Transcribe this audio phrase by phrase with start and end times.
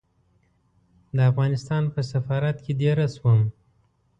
[1.15, 3.41] د افغانستان په سفارت کې دېره شوم.